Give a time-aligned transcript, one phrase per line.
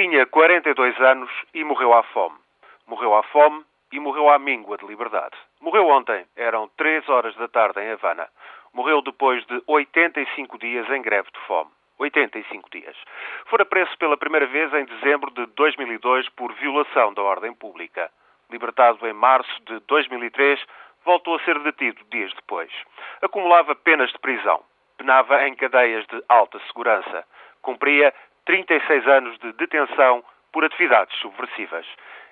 [0.00, 2.38] Tinha 42 anos e morreu à fome.
[2.86, 3.62] Morreu à fome
[3.92, 5.36] e morreu à míngua de liberdade.
[5.60, 8.26] Morreu ontem, eram 3 horas da tarde em Havana.
[8.72, 11.70] Morreu depois de 85 dias em greve de fome.
[11.98, 12.96] 85 dias.
[13.44, 18.10] Fora preso pela primeira vez em dezembro de 2002 por violação da ordem pública.
[18.50, 20.64] Libertado em março de 2003,
[21.04, 22.72] voltou a ser detido dias depois.
[23.20, 24.62] Acumulava penas de prisão.
[24.96, 27.22] Penava em cadeias de alta segurança.
[27.60, 28.14] Cumpria
[28.46, 31.86] 36 anos de detenção por atividades subversivas.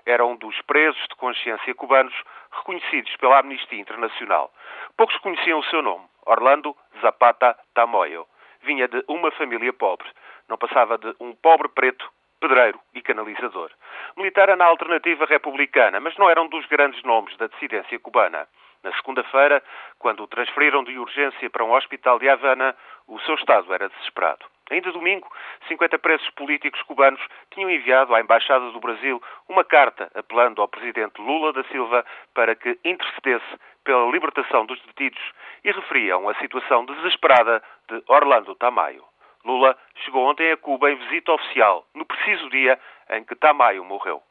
[0.06, 2.14] Era um dos presos de consciência cubanos
[2.50, 4.52] reconhecidos pela Amnistia Internacional.
[4.96, 8.26] Poucos conheciam o seu nome, Orlando Zapata Tamoyo.
[8.62, 10.08] Vinha de uma família pobre.
[10.48, 13.70] Não passava de um pobre preto, pedreiro e canalizador.
[14.16, 18.48] Militar na alternativa republicana, mas não era um dos grandes nomes da dissidência cubana.
[18.82, 19.62] Na segunda-feira,
[19.98, 22.74] quando o transferiram de urgência para um hospital de Havana,
[23.06, 24.44] o seu estado era desesperado.
[24.70, 25.26] Ainda domingo,
[25.66, 31.20] 50 presos políticos cubanos tinham enviado à Embaixada do Brasil uma carta apelando ao presidente
[31.20, 35.22] Lula da Silva para que intercedesse pela libertação dos detidos
[35.64, 39.04] e referiam a situação desesperada de Orlando Tamayo.
[39.44, 42.78] Lula chegou ontem a Cuba em visita oficial, no preciso dia
[43.10, 44.22] em que Tamayo morreu.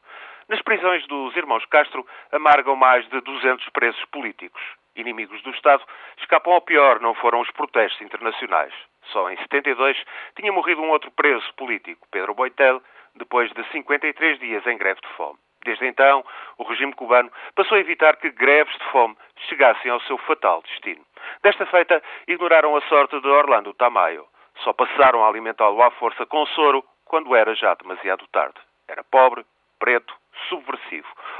[0.48, 4.62] Nas prisões dos irmãos Castro amargam mais de 200 presos políticos.
[4.98, 5.82] Inimigos do Estado
[6.18, 8.74] escapam ao pior, não foram os protestos internacionais.
[9.12, 9.96] Só em 72
[10.36, 12.82] tinha morrido um outro preso político, Pedro Boitel,
[13.14, 15.38] depois de 53 dias em greve de fome.
[15.64, 16.24] Desde então,
[16.56, 19.16] o regime cubano passou a evitar que greves de fome
[19.48, 21.04] chegassem ao seu fatal destino.
[21.42, 24.26] Desta feita, ignoraram a sorte de Orlando Tamayo.
[24.62, 28.58] Só passaram a alimentá-lo à força com soro quando era já demasiado tarde.
[28.88, 29.44] Era pobre,
[29.78, 30.14] preto,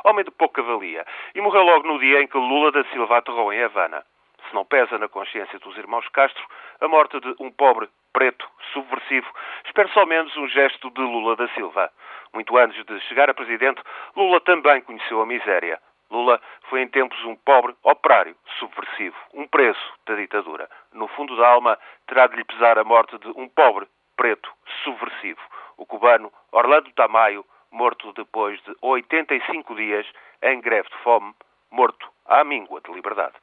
[0.09, 3.53] homem de pouca valia, e morreu logo no dia em que Lula da Silva aterrou
[3.53, 4.03] em Havana.
[4.49, 6.43] Se não pesa na consciência dos irmãos Castro,
[6.81, 9.27] a morte de um pobre preto subversivo,
[9.67, 11.93] espero só menos um gesto de Lula da Silva.
[12.33, 13.83] Muito antes de chegar a presidente,
[14.17, 15.79] Lula também conheceu a miséria.
[16.11, 20.71] Lula foi em tempos um pobre operário subversivo, um preso da ditadura.
[20.95, 23.87] No fundo da alma, terá de lhe pesar a morte de um pobre
[24.17, 24.51] preto
[24.85, 25.41] subversivo,
[25.77, 30.07] o cubano Orlando Tamayo, morto depois de 85 dias
[30.43, 31.35] em greve de fome,
[31.71, 33.35] morto à míngua de liberdade.